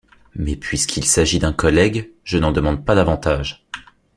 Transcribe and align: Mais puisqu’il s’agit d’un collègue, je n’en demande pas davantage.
Mais 0.33 0.55
puisqu’il 0.55 1.05
s’agit 1.05 1.37
d’un 1.37 1.53
collègue, 1.53 2.09
je 2.23 2.39
n’en 2.39 2.51
demande 2.51 2.83
pas 2.83 2.95
davantage. 2.95 3.67